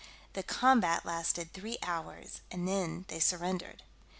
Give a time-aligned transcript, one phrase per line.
[0.33, 3.83] The combat lasted three hours, and then they surrendered.